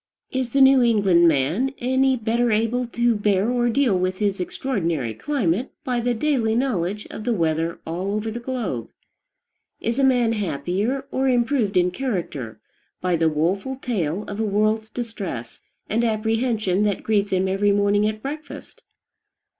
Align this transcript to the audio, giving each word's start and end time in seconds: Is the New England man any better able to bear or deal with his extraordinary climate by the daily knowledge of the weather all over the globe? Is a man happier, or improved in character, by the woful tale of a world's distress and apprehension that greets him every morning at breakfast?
Is 0.31 0.49
the 0.49 0.61
New 0.61 0.81
England 0.81 1.27
man 1.27 1.75
any 1.77 2.15
better 2.15 2.51
able 2.51 2.87
to 2.87 3.15
bear 3.15 3.51
or 3.51 3.69
deal 3.69 3.95
with 3.95 4.17
his 4.17 4.39
extraordinary 4.39 5.13
climate 5.13 5.69
by 5.83 5.99
the 5.99 6.15
daily 6.15 6.55
knowledge 6.55 7.05
of 7.11 7.23
the 7.23 7.35
weather 7.35 7.77
all 7.85 8.15
over 8.15 8.31
the 8.31 8.39
globe? 8.39 8.89
Is 9.79 9.99
a 9.99 10.03
man 10.03 10.33
happier, 10.33 11.05
or 11.11 11.29
improved 11.29 11.77
in 11.77 11.91
character, 11.91 12.59
by 12.99 13.15
the 13.15 13.29
woful 13.29 13.75
tale 13.75 14.23
of 14.23 14.39
a 14.39 14.43
world's 14.43 14.89
distress 14.89 15.61
and 15.87 16.03
apprehension 16.03 16.81
that 16.81 17.03
greets 17.03 17.31
him 17.31 17.47
every 17.47 17.71
morning 17.71 18.07
at 18.07 18.23
breakfast? 18.23 18.81